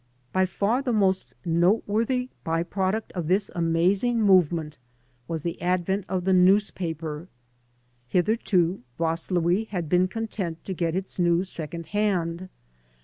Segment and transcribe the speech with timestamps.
[0.33, 4.79] By far the most noteworthy by product of this amazing movement
[5.27, 7.27] was the advent of the newspaper.
[8.07, 12.49] Hitherto Vaslui had been content to get its news second hand.